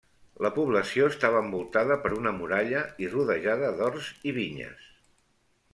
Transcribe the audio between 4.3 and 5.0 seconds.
i vinyes.